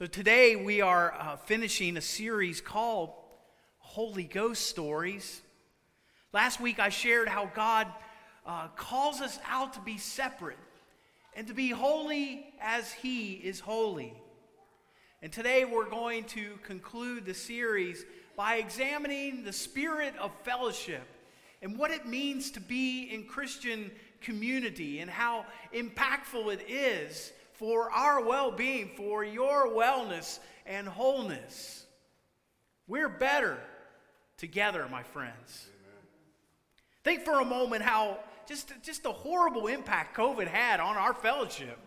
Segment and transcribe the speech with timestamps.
[0.00, 3.10] So today we are uh, finishing a series called
[3.80, 5.42] Holy Ghost Stories.
[6.32, 7.86] Last week I shared how God
[8.46, 10.56] uh, calls us out to be separate
[11.36, 14.14] and to be holy as He is holy.
[15.20, 18.06] And today we're going to conclude the series
[18.38, 21.06] by examining the spirit of fellowship
[21.60, 23.90] and what it means to be in Christian
[24.22, 25.44] community and how
[25.74, 31.84] impactful it is for our well being, for your wellness and wholeness.
[32.88, 33.58] We're better
[34.38, 35.68] together, my friends.
[35.68, 36.02] Amen.
[37.04, 41.78] Think for a moment how just, just the horrible impact COVID had on our fellowship.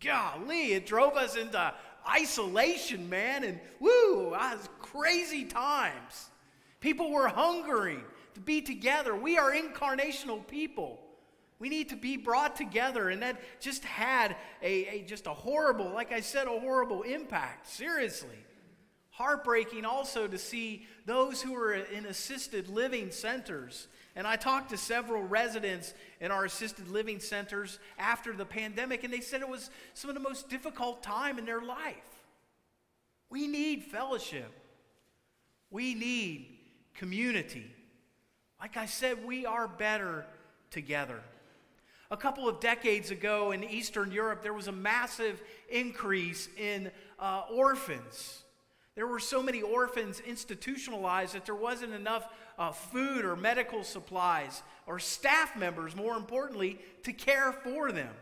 [0.00, 1.74] Golly, it drove us into
[2.08, 6.30] isolation, man, and woo, was crazy times.
[6.78, 9.16] People were hungering to be together.
[9.16, 11.00] We are incarnational people.
[11.60, 15.90] We need to be brought together, and that just had a, a, just a horrible,
[15.90, 17.68] like I said, a horrible impact.
[17.68, 18.38] Seriously.
[19.10, 23.88] Heartbreaking also to see those who are in assisted living centers.
[24.16, 29.12] And I talked to several residents in our assisted living centers after the pandemic, and
[29.12, 31.94] they said it was some of the most difficult time in their life.
[33.28, 34.50] We need fellowship.
[35.70, 36.58] We need
[36.94, 37.70] community.
[38.58, 40.24] Like I said, we are better
[40.70, 41.20] together.
[42.12, 47.42] A couple of decades ago in Eastern Europe, there was a massive increase in uh,
[47.52, 48.42] orphans.
[48.96, 52.26] There were so many orphans institutionalized that there wasn't enough
[52.58, 58.12] uh, food or medical supplies or staff members, more importantly, to care for them.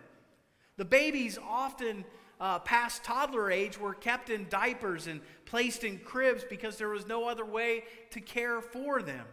[0.77, 2.05] The babies, often
[2.39, 7.07] uh, past toddler age, were kept in diapers and placed in cribs because there was
[7.07, 9.25] no other way to care for them.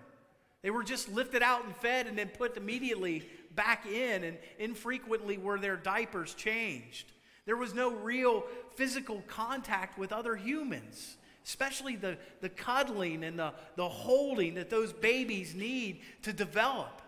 [0.65, 3.21] They were just lifted out and fed and then put immediately
[3.53, 7.11] back in, and infrequently were their diapers changed.
[7.45, 13.53] There was no real physical contact with other humans, especially the, the cuddling and the,
[13.75, 16.99] the holding that those babies need to develop.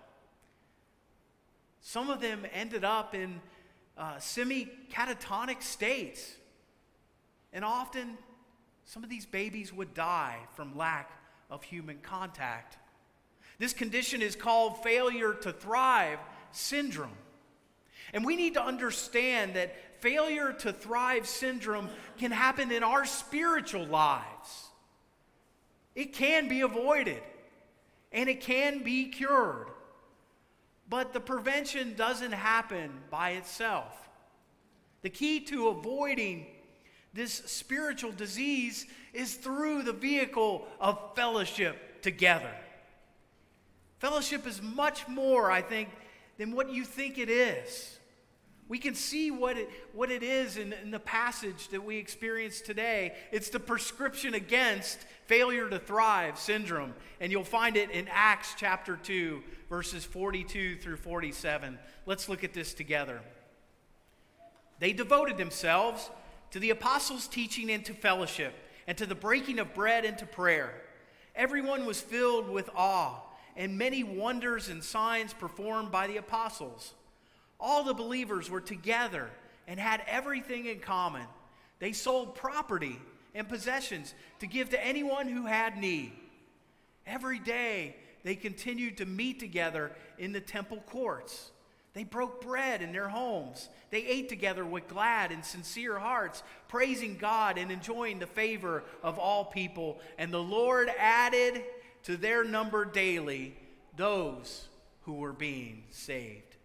[1.81, 3.41] Some of them ended up in
[3.97, 6.35] uh, semi catatonic states.
[7.51, 8.19] And often,
[8.85, 11.09] some of these babies would die from lack
[11.49, 12.77] of human contact.
[13.59, 16.19] This condition is called failure to thrive
[16.51, 17.17] syndrome.
[18.13, 23.85] And we need to understand that failure to thrive syndrome can happen in our spiritual
[23.85, 24.67] lives.
[25.95, 27.21] It can be avoided
[28.11, 29.67] and it can be cured.
[30.89, 33.91] But the prevention doesn't happen by itself.
[35.01, 36.45] The key to avoiding
[37.13, 42.53] this spiritual disease is through the vehicle of fellowship together.
[43.99, 45.89] Fellowship is much more, I think,
[46.37, 47.97] than what you think it is.
[48.69, 52.59] We can see what it, what it is in, in the passage that we experience
[52.59, 53.13] today.
[53.31, 56.93] It's the prescription against failure to thrive syndrome.
[57.21, 61.79] And you'll find it in Acts chapter 2, verses 42 through 47.
[62.05, 63.21] Let's look at this together.
[64.79, 66.11] They devoted themselves
[66.51, 68.53] to the apostles' teaching and to fellowship,
[68.85, 70.73] and to the breaking of bread and to prayer.
[71.35, 73.21] Everyone was filled with awe
[73.57, 76.93] and many wonders and signs performed by the apostles.
[77.59, 79.29] All the believers were together
[79.67, 81.25] and had everything in common.
[81.79, 82.97] They sold property
[83.33, 86.13] and possessions to give to anyone who had need.
[87.05, 91.51] Every day they continued to meet together in the temple courts.
[91.93, 93.69] They broke bread in their homes.
[93.89, 99.17] They ate together with glad and sincere hearts, praising God and enjoying the favor of
[99.17, 99.99] all people.
[100.19, 101.63] And the Lord added
[102.07, 103.53] to their number daily
[103.97, 104.69] those
[105.01, 106.55] who were being saved.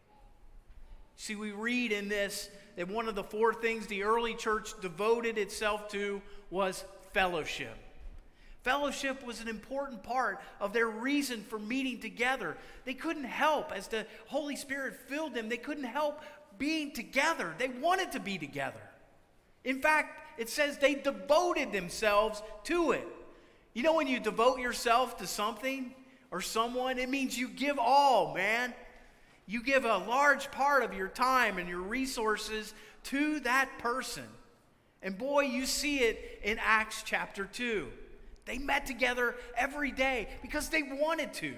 [1.16, 5.38] See, we read in this that one of the four things the early church devoted
[5.38, 7.76] itself to was fellowship.
[8.62, 12.56] Fellowship was an important part of their reason for meeting together.
[12.84, 16.20] They couldn't help, as the Holy Spirit filled them, they couldn't help
[16.56, 17.52] being together.
[17.58, 18.82] They wanted to be together.
[19.64, 23.08] In fact, it says they devoted themselves to it.
[23.74, 25.94] You know, when you devote yourself to something
[26.30, 28.74] or someone, it means you give all, man.
[29.46, 32.74] You give a large part of your time and your resources
[33.04, 34.24] to that person.
[35.02, 37.88] And boy, you see it in Acts chapter 2.
[38.44, 41.54] They met together every day because they wanted to.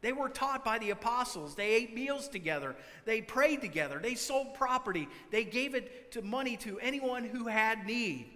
[0.00, 1.54] They were taught by the apostles.
[1.54, 2.74] They ate meals together.
[3.04, 4.00] They prayed together.
[4.02, 5.08] They sold property.
[5.30, 8.26] They gave it to money to anyone who had need.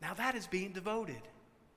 [0.00, 1.20] Now that is being devoted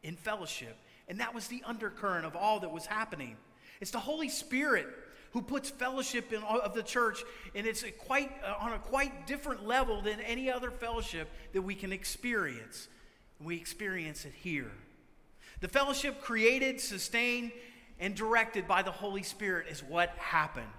[0.05, 0.77] in fellowship.
[1.07, 3.35] And that was the undercurrent of all that was happening.
[3.81, 4.87] It's the Holy Spirit
[5.31, 7.23] who puts fellowship in, of the church
[7.53, 11.61] and it's a quite, uh, on a quite different level than any other fellowship that
[11.61, 12.87] we can experience.
[13.43, 14.71] We experience it here.
[15.59, 17.51] The fellowship created, sustained,
[17.99, 20.71] and directed by the Holy Spirit is what happened.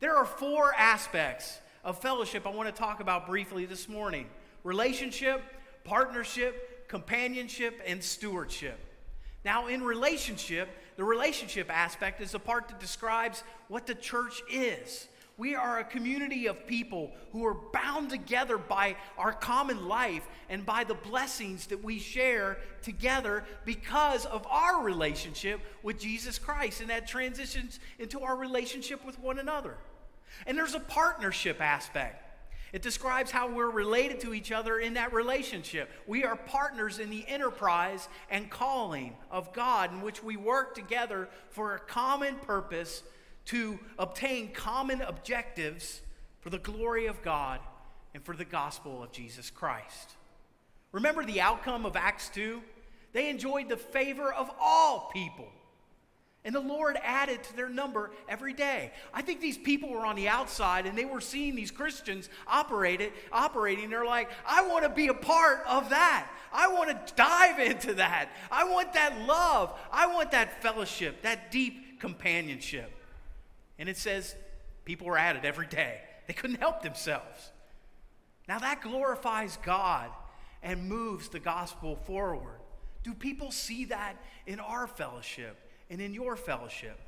[0.00, 4.26] There are four aspects of fellowship I want to talk about briefly this morning
[4.62, 5.42] relationship,
[5.84, 8.78] partnership, companionship, and stewardship.
[9.44, 15.08] Now, in relationship, the relationship aspect is the part that describes what the church is.
[15.36, 20.64] We are a community of people who are bound together by our common life and
[20.64, 26.80] by the blessings that we share together because of our relationship with Jesus Christ.
[26.80, 29.74] And that transitions into our relationship with one another.
[30.46, 32.23] And there's a partnership aspect.
[32.74, 35.88] It describes how we're related to each other in that relationship.
[36.08, 41.28] We are partners in the enterprise and calling of God in which we work together
[41.50, 43.04] for a common purpose
[43.44, 46.00] to obtain common objectives
[46.40, 47.60] for the glory of God
[48.12, 50.16] and for the gospel of Jesus Christ.
[50.90, 52.60] Remember the outcome of Acts 2?
[53.12, 55.46] They enjoyed the favor of all people.
[56.44, 58.92] And the Lord added to their number every day.
[59.14, 63.00] I think these people were on the outside and they were seeing these Christians operate
[63.00, 63.88] it, operating.
[63.88, 66.30] They're like, I want to be a part of that.
[66.52, 68.28] I want to dive into that.
[68.50, 69.72] I want that love.
[69.90, 72.92] I want that fellowship, that deep companionship.
[73.78, 74.34] And it says
[74.84, 76.00] people were added every day.
[76.26, 77.52] They couldn't help themselves.
[78.46, 80.10] Now that glorifies God
[80.62, 82.60] and moves the gospel forward.
[83.02, 84.16] Do people see that
[84.46, 85.58] in our fellowship?
[85.90, 86.98] And in your fellowship.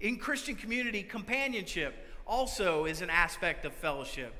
[0.00, 1.94] In Christian community, companionship
[2.26, 4.34] also is an aspect of fellowship.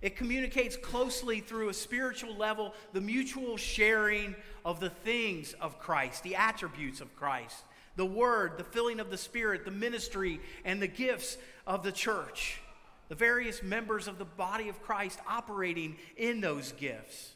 [0.00, 6.22] It communicates closely through a spiritual level the mutual sharing of the things of Christ,
[6.22, 7.64] the attributes of Christ,
[7.96, 11.36] the Word, the filling of the Spirit, the ministry, and the gifts
[11.66, 12.60] of the church.
[13.08, 17.32] The various members of the body of Christ operating in those gifts.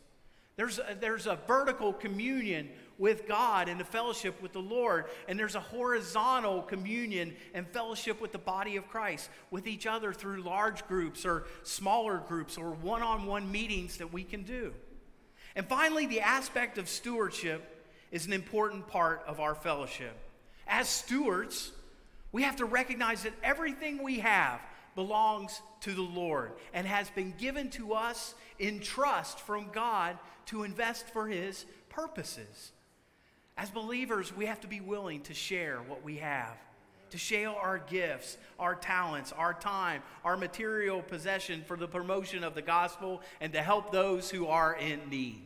[0.57, 2.69] There's a, there's a vertical communion
[2.99, 5.07] with God and a fellowship with the Lord.
[5.27, 10.13] And there's a horizontal communion and fellowship with the body of Christ, with each other
[10.13, 14.73] through large groups or smaller groups or one on one meetings that we can do.
[15.57, 20.17] And finally, the aspect of stewardship is an important part of our fellowship.
[20.67, 21.73] As stewards,
[22.31, 24.61] we have to recognize that everything we have
[24.95, 30.63] belongs to the Lord and has been given to us in trust from God to
[30.63, 32.73] invest for His purposes.
[33.57, 36.57] As believers, we have to be willing to share what we have,
[37.11, 42.55] to share our gifts, our talents, our time, our material possession for the promotion of
[42.55, 45.43] the gospel and to help those who are in need.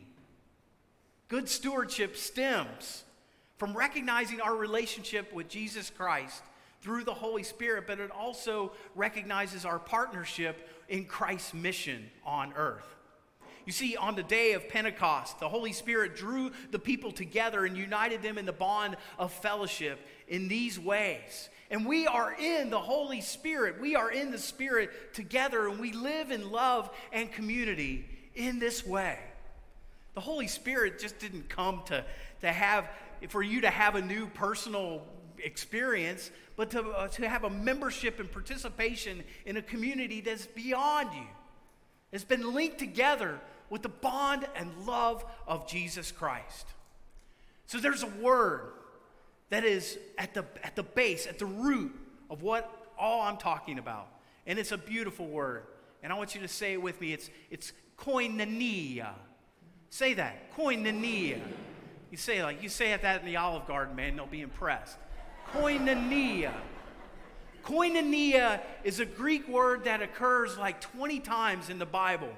[1.27, 3.03] Good stewardship stems
[3.57, 6.41] from recognizing our relationship with Jesus Christ
[6.81, 12.95] through the Holy Spirit, but it also recognizes our partnership in Christ's mission on earth.
[13.65, 17.75] You see, on the day of Pentecost, the Holy Spirit drew the people together and
[17.75, 21.49] united them in the bond of fellowship in these ways.
[21.69, 23.81] And we are in the Holy Spirit.
[23.81, 28.85] We are in the Spirit together, and we live in love and community in this
[28.85, 29.19] way.
[30.13, 32.05] The Holy Spirit just didn't come to,
[32.41, 32.89] to have,
[33.27, 35.01] for you to have a new personal
[35.43, 41.09] experience, but to, uh, to have a membership and participation in a community that's beyond
[41.13, 41.27] you.
[42.11, 43.39] It's been linked together
[43.69, 46.67] with the bond and love of Jesus Christ.
[47.65, 48.71] So there's a word
[49.49, 51.93] that is at the, at the base, at the root
[52.29, 54.07] of what all I'm talking about.
[54.45, 55.63] And it's a beautiful word.
[56.01, 57.13] And I want you to say it with me.
[57.13, 59.09] It's, it's koinonia.
[59.89, 60.55] Say that.
[60.55, 61.39] Koinonia.
[62.11, 64.97] You say like you say it that in the Olive Garden, man, they'll be impressed.
[65.53, 66.53] Koinonia.
[67.63, 72.29] Koinonia is a Greek word that occurs like 20 times in the Bible.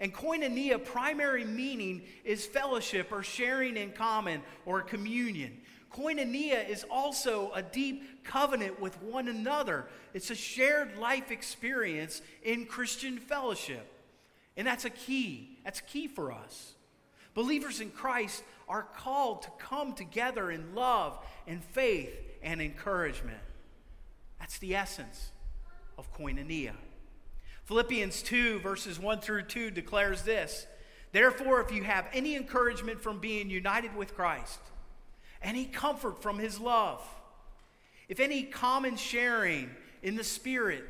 [0.00, 5.60] And koinonia, primary meaning is fellowship or sharing in common or communion.
[5.92, 9.86] Koinonia is also a deep covenant with one another.
[10.12, 13.90] It's a shared life experience in Christian fellowship.
[14.56, 15.58] And that's a key.
[15.64, 16.74] That's key for us.
[17.34, 23.38] Believers in Christ are called to come together in love and faith and encouragement.
[24.38, 25.30] That's the essence
[25.96, 26.72] of koinonia.
[27.64, 30.66] Philippians 2, verses 1 through 2 declares this
[31.12, 34.60] Therefore, if you have any encouragement from being united with Christ,
[35.42, 37.02] any comfort from his love,
[38.08, 39.70] if any common sharing
[40.02, 40.84] in the Spirit,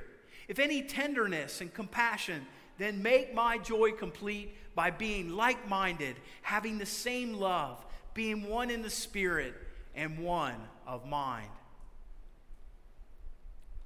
[0.49, 2.47] if any tenderness and compassion,
[2.79, 8.71] then make my joy complete by being like minded, having the same love, being one
[8.71, 9.55] in the Spirit
[9.95, 11.49] and one of mind.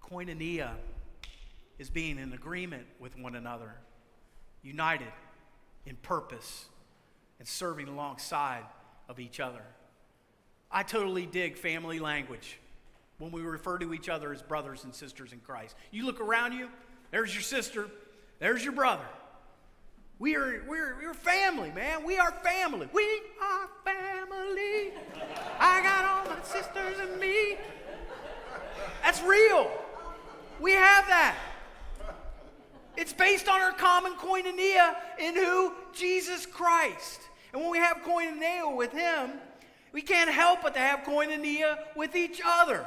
[0.02, 0.70] Koinonia
[1.78, 3.74] is being in agreement with one another,
[4.62, 5.12] united
[5.86, 6.66] in purpose,
[7.38, 8.64] and serving alongside
[9.08, 9.62] of each other.
[10.70, 12.58] I totally dig family language
[13.18, 15.74] when we refer to each other as brothers and sisters in Christ.
[15.90, 16.68] You look around you,
[17.10, 17.88] there's your sister,
[18.38, 19.06] there's your brother.
[20.18, 22.04] We are we're, we're family, man.
[22.04, 22.88] We are family.
[22.92, 24.92] We are family.
[25.60, 27.56] I got all my sisters and me.
[29.04, 29.70] That's real.
[30.60, 31.36] We have that.
[32.96, 35.72] It's based on our common koinonia in who?
[35.94, 37.20] Jesus Christ.
[37.52, 39.30] And when we have koinonia with Him,
[39.92, 42.84] we can't help but to have koinonia with each other.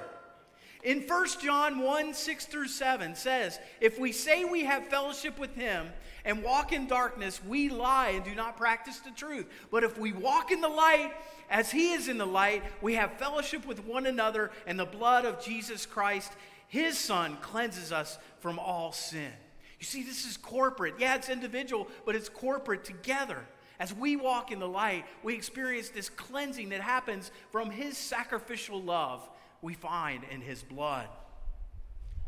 [0.83, 5.55] In 1 John 1 6 through 7 says, If we say we have fellowship with
[5.55, 5.89] him
[6.25, 9.47] and walk in darkness, we lie and do not practice the truth.
[9.69, 11.13] But if we walk in the light
[11.49, 15.25] as he is in the light, we have fellowship with one another, and the blood
[15.25, 16.31] of Jesus Christ,
[16.67, 19.31] his son, cleanses us from all sin.
[19.79, 20.95] You see, this is corporate.
[20.97, 23.39] Yeah, it's individual, but it's corporate together.
[23.79, 28.81] As we walk in the light, we experience this cleansing that happens from his sacrificial
[28.81, 29.27] love
[29.61, 31.07] we find in his blood.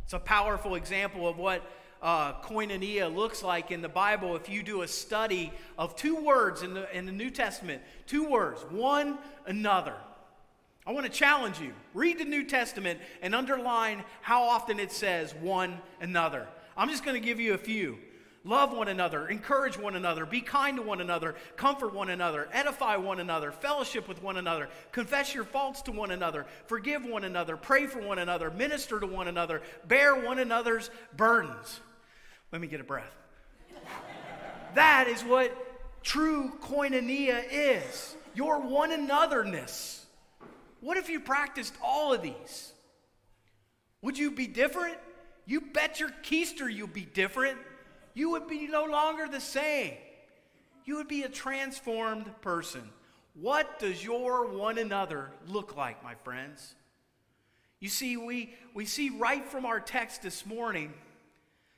[0.03, 1.63] It's a powerful example of what
[2.01, 6.61] uh, koinonia looks like in the Bible if you do a study of two words
[6.61, 7.81] in the, in the New Testament.
[8.05, 9.95] Two words, one another.
[10.85, 11.71] I want to challenge you.
[11.93, 16.45] Read the New Testament and underline how often it says one another.
[16.75, 17.97] I'm just going to give you a few.
[18.45, 22.97] Love one another, encourage one another, be kind to one another, comfort one another, edify
[22.97, 27.55] one another, fellowship with one another, confess your faults to one another, forgive one another,
[27.55, 31.79] pray for one another, minister to one another, bear one another's burdens.
[32.51, 33.15] Let me get a breath.
[34.75, 35.55] that is what
[36.03, 40.01] true koinonia is your one anotherness.
[40.81, 42.73] What if you practiced all of these?
[44.01, 44.97] Would you be different?
[45.45, 47.57] You bet your keister you'll be different
[48.13, 49.93] you would be no longer the same.
[50.85, 52.89] You would be a transformed person.
[53.33, 56.75] What does your one another look like, my friends?
[57.79, 60.93] You see, we, we see right from our text this morning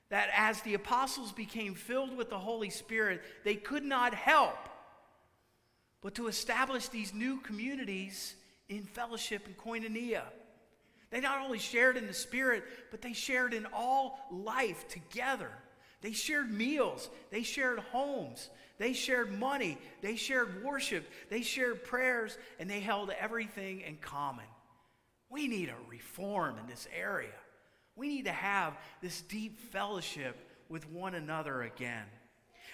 [0.10, 4.58] that as the apostles became filled with the Holy Spirit, they could not help
[6.06, 8.36] but to establish these new communities
[8.70, 10.22] in fellowship and koinonia.
[11.10, 15.50] They not only shared in the Spirit, but they shared in all life together.
[16.06, 22.38] They shared meals, they shared homes, they shared money, they shared worship, they shared prayers,
[22.60, 24.46] and they held everything in common.
[25.32, 27.34] We need a reform in this area.
[27.96, 30.38] We need to have this deep fellowship
[30.70, 32.06] with one another again.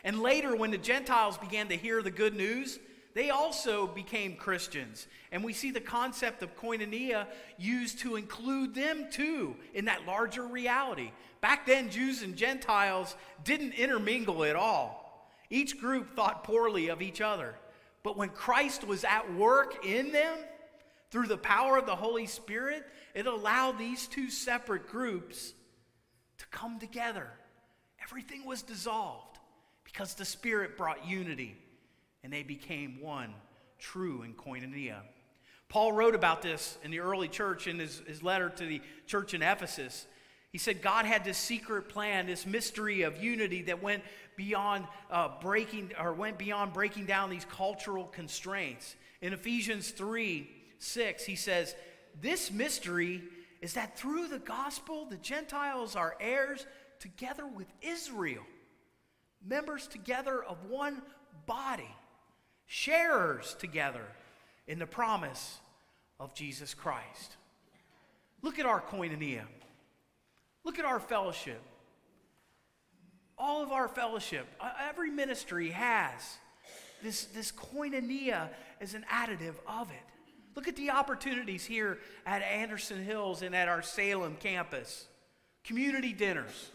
[0.03, 2.79] And later, when the Gentiles began to hear the good news,
[3.13, 5.07] they also became Christians.
[5.31, 7.27] And we see the concept of koinonia
[7.57, 11.11] used to include them too in that larger reality.
[11.41, 15.29] Back then, Jews and Gentiles didn't intermingle at all.
[15.49, 17.55] Each group thought poorly of each other.
[18.03, 20.37] But when Christ was at work in them,
[21.11, 25.53] through the power of the Holy Spirit, it allowed these two separate groups
[26.37, 27.29] to come together.
[28.01, 29.37] Everything was dissolved
[29.83, 31.57] because the Spirit brought unity
[32.23, 33.33] and they became one,
[33.79, 34.97] true in koinonia.
[35.69, 39.33] Paul wrote about this in the early church in his, his letter to the church
[39.33, 40.05] in Ephesus.
[40.51, 44.03] He said God had this secret plan, this mystery of unity that went
[44.35, 48.95] beyond uh, breaking or went beyond breaking down these cultural constraints.
[49.21, 50.49] In Ephesians 3
[50.79, 51.75] 6, he says,
[52.19, 53.21] This mystery
[53.61, 56.65] is that through the gospel, the Gentiles are heirs
[56.99, 58.43] together with Israel,
[59.45, 61.01] members together of one
[61.45, 61.95] body,
[62.71, 64.05] sharers together
[64.65, 65.59] in the promise
[66.21, 67.35] of Jesus Christ.
[68.41, 69.43] Look at our koinonia.
[70.63, 71.61] Look at our fellowship.
[73.37, 76.37] All of our fellowship, uh, every ministry has
[77.03, 78.47] this, this koinonia
[78.79, 80.37] as an additive of it.
[80.55, 85.07] Look at the opportunities here at Anderson Hills and at our Salem campus
[85.65, 86.71] community dinners,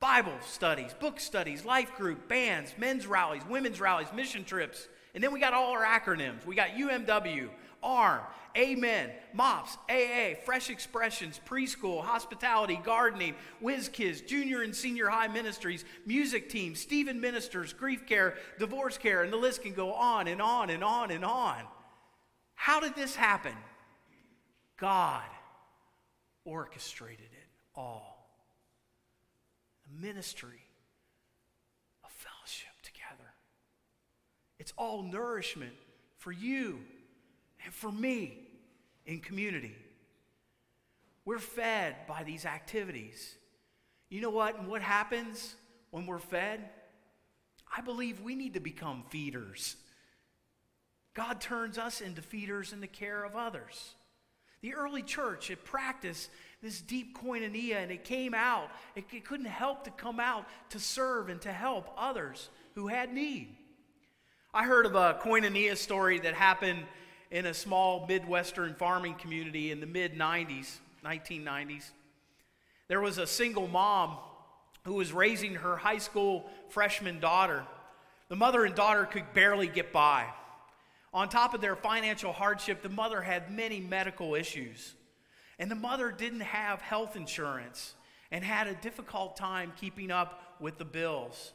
[0.00, 4.88] Bible studies, book studies, life group, bands, men's rallies, women's rallies, mission trips.
[5.14, 6.46] And then we got all our acronyms.
[6.46, 7.50] We got UMW,
[7.82, 8.22] ARM,
[8.56, 15.84] Amen, MOPS, AA, Fresh Expressions, Preschool, Hospitality, Gardening, Whiz Kids, Junior and Senior High Ministries,
[16.06, 20.40] Music Team, Stephen Ministers, Grief Care, Divorce Care, and the list can go on and
[20.40, 21.62] on and on and on.
[22.54, 23.54] How did this happen?
[24.78, 25.22] God
[26.44, 28.19] orchestrated it all.
[29.90, 30.62] A ministry
[32.04, 33.30] of fellowship together.
[34.58, 35.74] It's all nourishment
[36.18, 36.80] for you
[37.64, 38.38] and for me
[39.06, 39.74] in community.
[41.24, 43.36] We're fed by these activities.
[44.08, 44.58] You know what?
[44.58, 45.54] And what happens
[45.90, 46.68] when we're fed?
[47.74, 49.76] I believe we need to become feeders.
[51.14, 53.94] God turns us into feeders in the care of others.
[54.60, 56.30] The early church had practiced
[56.62, 58.70] this deep koinonia and it came out.
[58.94, 63.12] It, it couldn't help to come out to serve and to help others who had
[63.12, 63.56] need.
[64.52, 66.84] I heard of a koinonia story that happened
[67.30, 71.90] in a small Midwestern farming community in the mid 90s, 1990s.
[72.88, 74.16] There was a single mom
[74.84, 77.64] who was raising her high school freshman daughter.
[78.28, 80.26] The mother and daughter could barely get by.
[81.12, 84.94] On top of their financial hardship, the mother had many medical issues.
[85.60, 87.94] And the mother didn't have health insurance
[88.32, 91.52] and had a difficult time keeping up with the bills.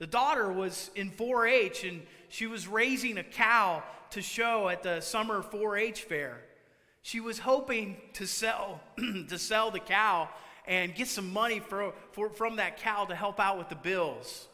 [0.00, 4.82] The daughter was in 4 H and she was raising a cow to show at
[4.82, 6.40] the summer 4 H fair.
[7.02, 8.80] She was hoping to sell,
[9.28, 10.28] to sell the cow
[10.66, 14.48] and get some money for, for, from that cow to help out with the bills.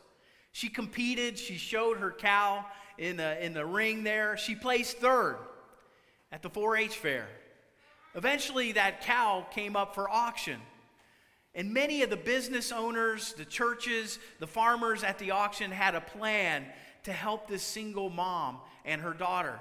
[0.52, 2.66] She competed, she showed her cow,
[2.98, 4.36] in the, in the ring there.
[4.36, 5.38] She placed third
[6.30, 7.26] at the 4 H fair.
[8.14, 10.60] Eventually, that cow came up for auction.
[11.54, 16.00] And many of the business owners, the churches, the farmers at the auction had a
[16.00, 16.66] plan
[17.04, 19.58] to help this single mom and her daughter.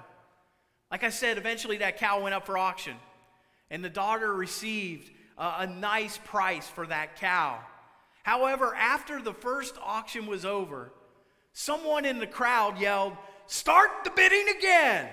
[0.92, 2.96] Like I said, eventually that cow went up for auction.
[3.70, 7.60] And the daughter received a, nice price for that cow.
[8.24, 10.92] However, after the first auction was over,
[11.54, 13.18] someone in the crowd yelled,
[13.48, 15.10] Start the bidding again.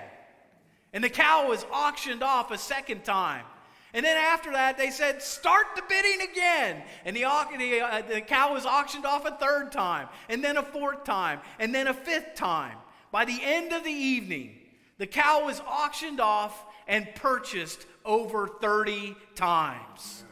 [0.93, 3.45] And the cow was auctioned off a second time.
[3.93, 6.83] And then after that, they said, Start the bidding again.
[7.05, 7.23] And the,
[7.59, 11.41] the, uh, the cow was auctioned off a third time, and then a fourth time,
[11.59, 12.77] and then a fifth time.
[13.11, 14.57] By the end of the evening,
[14.99, 20.25] the cow was auctioned off and purchased over 30 times.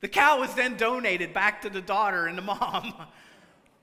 [0.00, 2.94] The cow was then donated back to the daughter and the mom.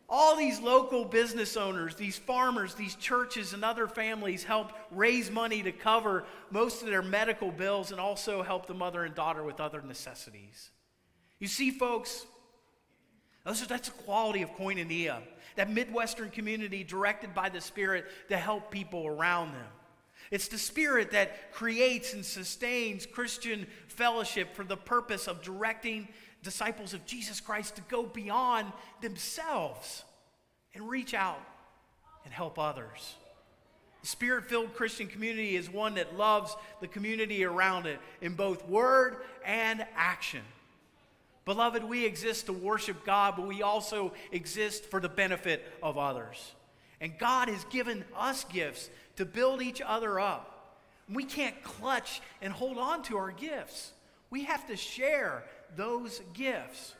[0.07, 5.63] All these local business owners, these farmers, these churches, and other families help raise money
[5.63, 9.59] to cover most of their medical bills and also help the mother and daughter with
[9.59, 10.69] other necessities.
[11.39, 12.25] You see, folks,
[13.43, 15.21] that's the quality of koinonia,
[15.55, 19.67] that Midwestern community directed by the Spirit to help people around them.
[20.31, 26.07] It's the Spirit that creates and sustains Christian fellowship for the purpose of directing
[26.43, 30.03] disciples of Jesus Christ to go beyond themselves
[30.73, 31.41] and reach out
[32.23, 33.15] and help others.
[34.01, 38.67] The spirit filled Christian community is one that loves the community around it in both
[38.69, 40.41] word and action.
[41.45, 46.53] Beloved, we exist to worship God, but we also exist for the benefit of others.
[47.01, 50.51] And God has given us gifts to build each other up.
[51.11, 53.91] We can't clutch and hold on to our gifts.
[54.29, 55.43] We have to share
[55.75, 56.93] those gifts.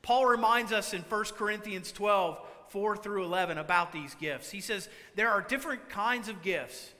[0.00, 4.50] Paul reminds us in 1 Corinthians 12, 4 through 11, about these gifts.
[4.50, 6.92] He says, There are different kinds of gifts,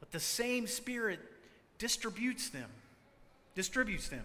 [0.00, 1.20] but the same Spirit
[1.78, 2.70] distributes them.
[3.54, 4.24] Distributes them.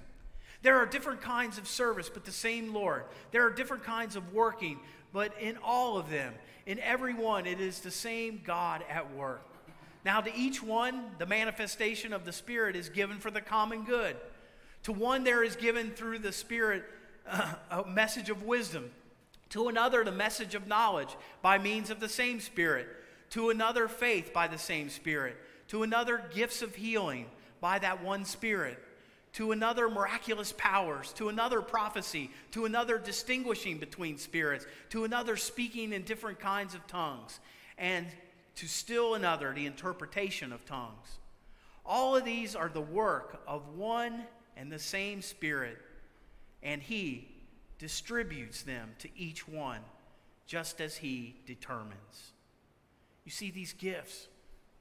[0.61, 3.03] There are different kinds of service, but the same Lord.
[3.31, 4.79] There are different kinds of working,
[5.11, 6.33] but in all of them,
[6.65, 9.45] in every one, it is the same God at work.
[10.05, 14.17] Now, to each one, the manifestation of the Spirit is given for the common good.
[14.83, 16.83] To one, there is given through the Spirit
[17.27, 18.91] uh, a message of wisdom.
[19.51, 22.87] To another, the message of knowledge by means of the same Spirit.
[23.31, 25.37] To another, faith by the same Spirit.
[25.69, 27.27] To another, gifts of healing
[27.61, 28.77] by that one Spirit.
[29.33, 31.13] To another, miraculous powers.
[31.13, 32.29] To another, prophecy.
[32.51, 34.65] To another, distinguishing between spirits.
[34.89, 37.39] To another, speaking in different kinds of tongues.
[37.77, 38.07] And
[38.55, 41.19] to still another, the interpretation of tongues.
[41.85, 44.23] All of these are the work of one
[44.55, 45.77] and the same Spirit,
[46.61, 47.27] and He
[47.79, 49.81] distributes them to each one
[50.45, 52.31] just as He determines.
[53.25, 54.27] You see, these gifts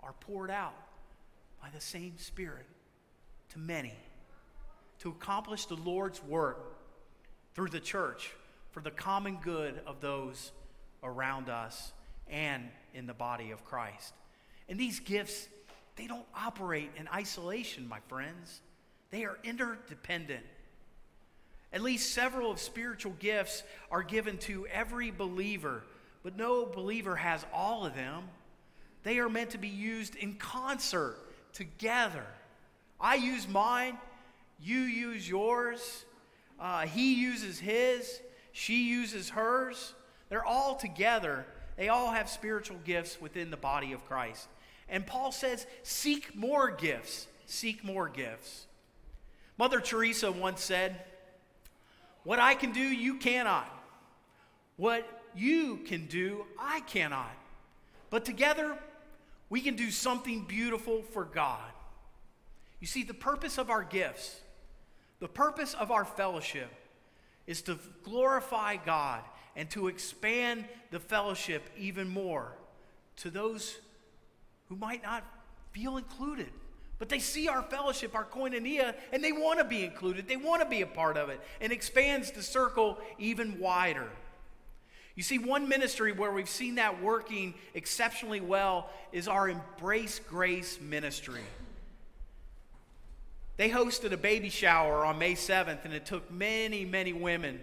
[0.01, 0.75] are poured out
[1.61, 2.67] by the same Spirit
[3.51, 3.95] to many
[5.01, 6.79] to accomplish the Lord's work
[7.55, 8.33] through the church
[8.71, 10.53] for the common good of those
[11.03, 11.93] around us
[12.29, 14.15] and in the body of Christ.
[14.69, 15.49] And these gifts,
[15.97, 18.61] they don't operate in isolation, my friends.
[19.11, 20.45] They are interdependent.
[21.73, 25.85] At least several of spiritual gifts are given to every believer,
[26.23, 28.25] but no believer has all of them.
[29.03, 31.17] They are meant to be used in concert
[31.53, 32.27] together.
[33.01, 33.99] I use mine,
[34.61, 36.05] you use yours,
[36.61, 38.21] uh, he uses his,
[38.53, 39.95] she uses hers.
[40.29, 41.45] They're all together.
[41.77, 44.49] They all have spiritual gifts within the body of Christ.
[44.89, 47.27] And Paul says, seek more gifts.
[47.47, 48.67] Seek more gifts.
[49.59, 50.97] Mother Teresa once said,
[52.25, 53.71] What I can do, you cannot.
[54.77, 57.31] What you can do, I cannot.
[58.11, 58.77] But together,
[59.49, 61.61] we can do something beautiful for God.
[62.81, 64.41] You see, the purpose of our gifts,
[65.21, 66.71] the purpose of our fellowship,
[67.47, 69.21] is to glorify God
[69.57, 72.53] and to expand the fellowship even more
[73.17, 73.77] to those
[74.69, 75.25] who might not
[75.73, 76.49] feel included.
[76.99, 80.29] But they see our fellowship, our koinonia, and they want to be included.
[80.29, 84.09] They want to be a part of it and expands the circle even wider.
[85.15, 90.81] You see, one ministry where we've seen that working exceptionally well is our Embrace Grace
[90.81, 91.43] ministry.
[93.59, 97.61] They hosted a baby shower on May 7th, and it took many, many women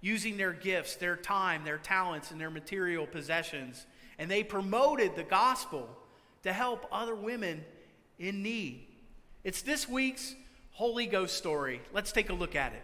[0.00, 3.86] using their gifts, their time, their talents, and their material possessions.
[4.18, 5.88] And they promoted the gospel
[6.42, 7.64] to help other women
[8.18, 8.86] in need.
[9.44, 10.34] It's this week's
[10.72, 11.80] Holy Ghost story.
[11.92, 12.82] Let's take a look at it.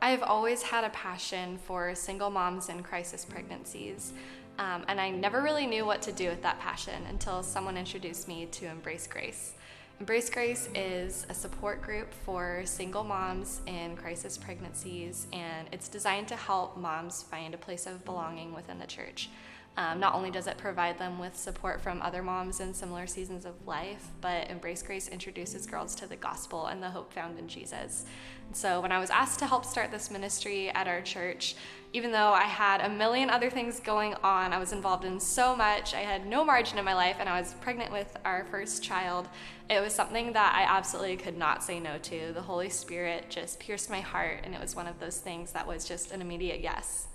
[0.00, 4.12] I've always had a passion for single moms and crisis pregnancies.
[4.58, 8.28] Um, and I never really knew what to do with that passion until someone introduced
[8.28, 9.54] me to Embrace Grace.
[9.98, 16.28] Embrace Grace is a support group for single moms in crisis pregnancies, and it's designed
[16.28, 19.30] to help moms find a place of belonging within the church.
[19.78, 23.44] Um, not only does it provide them with support from other moms in similar seasons
[23.44, 27.46] of life, but Embrace Grace introduces girls to the gospel and the hope found in
[27.46, 28.06] Jesus.
[28.52, 31.56] So, when I was asked to help start this ministry at our church,
[31.92, 35.54] even though I had a million other things going on, I was involved in so
[35.54, 38.82] much, I had no margin in my life, and I was pregnant with our first
[38.82, 39.28] child.
[39.68, 42.32] It was something that I absolutely could not say no to.
[42.32, 45.66] The Holy Spirit just pierced my heart, and it was one of those things that
[45.66, 47.08] was just an immediate yes.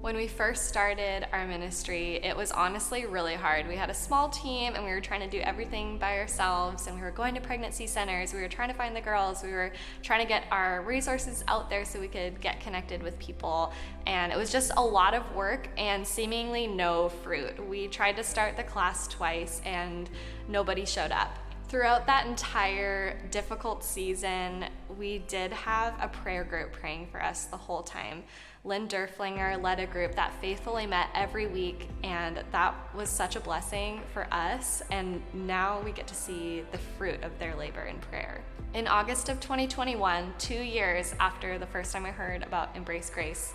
[0.00, 3.68] When we first started our ministry, it was honestly really hard.
[3.68, 6.96] We had a small team and we were trying to do everything by ourselves, and
[6.96, 9.72] we were going to pregnancy centers, we were trying to find the girls, we were
[10.02, 13.74] trying to get our resources out there so we could get connected with people.
[14.06, 17.68] And it was just a lot of work and seemingly no fruit.
[17.68, 20.08] We tried to start the class twice and
[20.48, 21.36] nobody showed up.
[21.68, 24.64] Throughout that entire difficult season,
[24.98, 28.24] we did have a prayer group praying for us the whole time.
[28.62, 33.40] Lynn Derflinger led a group that faithfully met every week, and that was such a
[33.40, 34.82] blessing for us.
[34.90, 38.42] And now we get to see the fruit of their labor in prayer.
[38.74, 43.54] In August of 2021, two years after the first time I heard about Embrace Grace,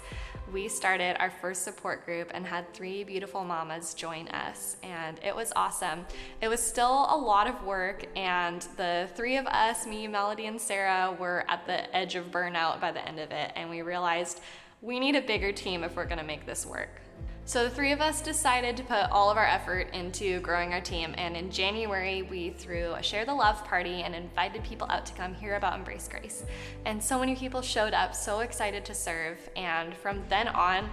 [0.51, 5.35] we started our first support group and had three beautiful mamas join us, and it
[5.35, 6.05] was awesome.
[6.41, 10.59] It was still a lot of work, and the three of us, me, Melody, and
[10.59, 14.41] Sarah, were at the edge of burnout by the end of it, and we realized
[14.85, 17.01] we need a bigger team if we're gonna make this work.
[17.45, 20.81] So the three of us decided to put all of our effort into growing our
[20.81, 25.05] team, and in January we threw a Share the Love party and invited people out
[25.07, 26.45] to come hear about Embrace Grace.
[26.85, 30.87] And so many people showed up, so excited to serve, and from then on,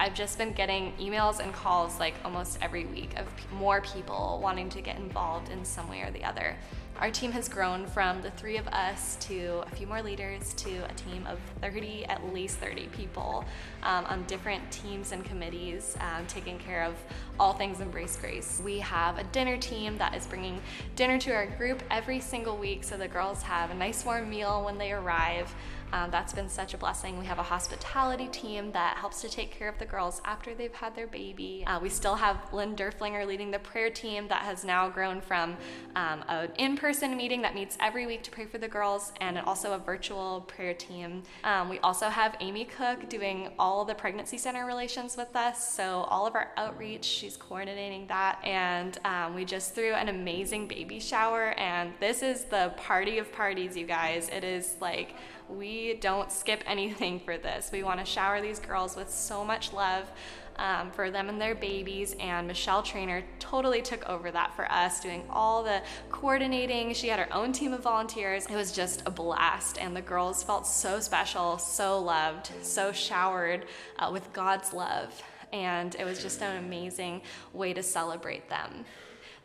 [0.00, 4.68] I've just been getting emails and calls like almost every week of more people wanting
[4.70, 6.56] to get involved in some way or the other.
[7.00, 10.84] Our team has grown from the three of us to a few more leaders to
[10.90, 13.44] a team of 30, at least 30 people
[13.84, 16.96] um, on different teams and committees um, taking care of
[17.38, 18.60] all things Embrace Grace.
[18.64, 20.60] We have a dinner team that is bringing
[20.96, 24.64] dinner to our group every single week so the girls have a nice warm meal
[24.64, 25.54] when they arrive.
[25.92, 27.18] Um, that's been such a blessing.
[27.18, 30.74] We have a hospitality team that helps to take care of the girls after they've
[30.74, 31.64] had their baby.
[31.66, 35.56] Uh, we still have Lynn Derflinger leading the prayer team that has now grown from
[35.96, 39.38] um, an in person meeting that meets every week to pray for the girls and
[39.38, 41.22] also a virtual prayer team.
[41.44, 45.72] Um, we also have Amy Cook doing all the pregnancy center relations with us.
[45.74, 48.40] So, all of our outreach, she's coordinating that.
[48.44, 51.52] And um, we just threw an amazing baby shower.
[51.58, 54.28] And this is the party of parties, you guys.
[54.28, 55.14] It is like,
[55.48, 57.70] we don't skip anything for this.
[57.72, 60.10] We want to shower these girls with so much love
[60.56, 62.16] um, for them and their babies.
[62.20, 66.92] And Michelle Trainer totally took over that for us, doing all the coordinating.
[66.94, 68.46] She had her own team of volunteers.
[68.46, 73.66] It was just a blast, and the girls felt so special, so loved, so showered
[73.98, 75.22] uh, with God's love.
[75.52, 78.84] And it was just an amazing way to celebrate them.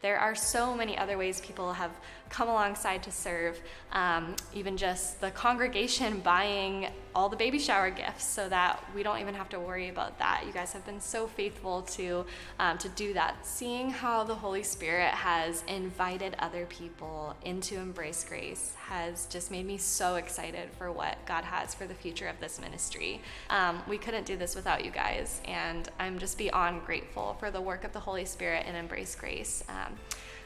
[0.03, 1.91] There are so many other ways people have
[2.33, 3.61] come alongside to serve,
[3.93, 9.19] um, even just the congregation buying all the baby shower gifts so that we don't
[9.19, 10.43] even have to worry about that.
[10.45, 12.25] You guys have been so faithful to,
[12.59, 13.45] um, to do that.
[13.45, 19.67] Seeing how the Holy Spirit has invited other people into Embrace Grace has just made
[19.67, 23.21] me so excited for what God has for the future of this ministry.
[23.51, 27.61] Um, we couldn't do this without you guys, and I'm just beyond grateful for the
[27.61, 29.63] work of the Holy Spirit in Embrace Grace.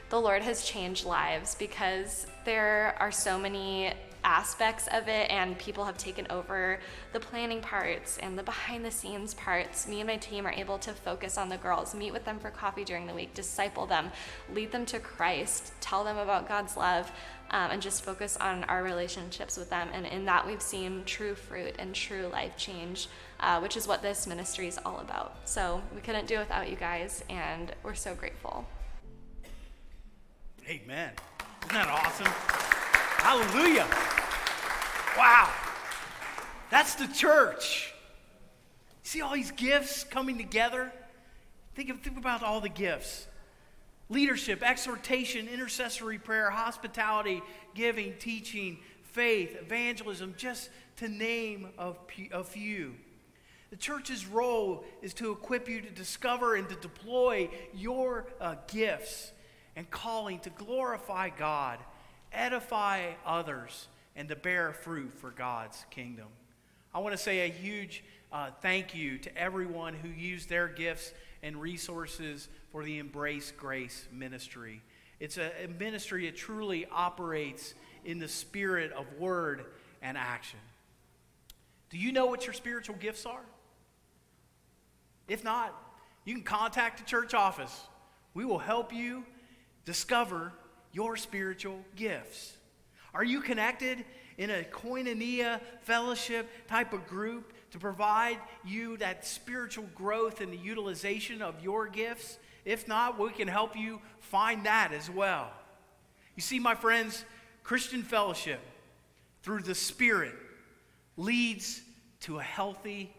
[0.09, 5.85] The Lord has changed lives because there are so many aspects of it and people
[5.85, 6.79] have taken over
[7.13, 9.87] the planning parts and the behind the scenes parts.
[9.87, 12.49] Me and my team are able to focus on the girls, meet with them for
[12.49, 14.11] coffee during the week, disciple them,
[14.53, 17.11] lead them to Christ, tell them about God's love,
[17.51, 19.87] um, and just focus on our relationships with them.
[19.93, 23.07] And in that, we've seen true fruit and true life change,
[23.39, 25.37] uh, which is what this ministry is all about.
[25.45, 28.67] So we couldn't do it without you guys, and we're so grateful.
[30.67, 31.11] Amen.
[31.63, 32.27] Isn't that awesome?
[33.23, 33.87] Hallelujah.
[35.17, 35.49] Wow.
[36.69, 37.93] That's the church.
[39.03, 40.91] See all these gifts coming together?
[41.75, 43.27] Think, of, think about all the gifts
[44.09, 47.41] leadership, exhortation, intercessory prayer, hospitality,
[47.73, 52.95] giving, teaching, faith, evangelism, just to name a, few.
[53.69, 59.31] The church's role is to equip you to discover and to deploy your uh, gifts
[59.77, 61.77] and calling to glorify God,
[62.33, 66.25] edify others, and to bear fruit for God's kingdom.
[66.95, 71.13] I want to say a huge uh, thank you to everyone who used their gifts
[71.43, 74.81] and resources for the Embrace Grace ministry.
[75.19, 79.63] It's a, a ministry that truly operates in the spirit of word
[80.01, 80.59] and action.
[81.91, 83.45] Do you know what your spiritual gifts are?
[85.27, 85.75] If not,
[86.25, 87.79] you can contact the church office.
[88.33, 89.23] We will help you
[89.87, 90.51] discover
[90.91, 92.57] your spiritual gifts.
[93.13, 94.03] Are you connected
[94.37, 100.57] in a koinonia fellowship type of group to provide you that spiritual growth and the
[100.57, 102.37] utilization of your gifts?
[102.65, 105.49] If not, we can help you find that as well.
[106.35, 107.23] You see, my friends,
[107.63, 108.59] Christian fellowship
[109.41, 110.35] through the Spirit
[111.15, 111.81] leads
[112.21, 113.13] to a healthy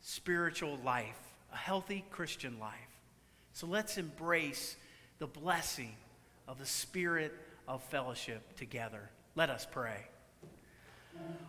[0.00, 1.20] spiritual life,
[1.52, 2.72] a healthy Christian life.
[3.52, 4.74] So let's embrace
[5.18, 5.94] the blessing
[6.48, 7.32] of the spirit
[7.66, 9.10] of fellowship together.
[9.34, 10.06] Let us pray.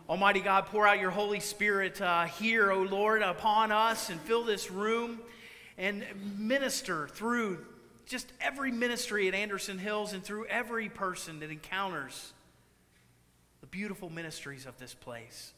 [0.08, 4.44] Almighty God, pour out your Holy Spirit uh, here, O Lord, upon us and fill
[4.44, 5.20] this room
[5.76, 6.04] and
[6.38, 7.64] minister through
[8.06, 12.32] just every ministry at Anderson Hills and through every person that encounters
[13.60, 15.52] the beautiful ministries of this place.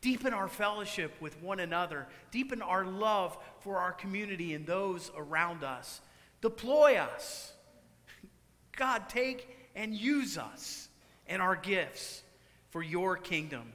[0.00, 5.64] Deepen our fellowship with one another, deepen our love for our community and those around
[5.64, 6.00] us.
[6.40, 7.52] Deploy us.
[8.76, 10.88] God, take and use us
[11.26, 12.22] and our gifts
[12.70, 13.72] for your kingdom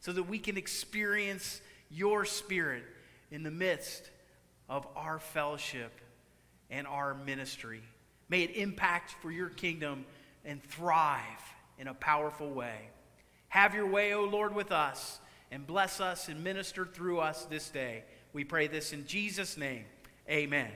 [0.00, 2.84] so that we can experience your spirit
[3.30, 4.10] in the midst
[4.68, 6.00] of our fellowship
[6.70, 7.82] and our ministry.
[8.28, 10.04] May it impact for your kingdom
[10.44, 11.20] and thrive
[11.78, 12.90] in a powerful way.
[13.48, 17.70] Have your way, O Lord, with us and bless us and minister through us this
[17.70, 18.04] day.
[18.32, 19.84] We pray this in Jesus' name.
[20.28, 20.74] Amen.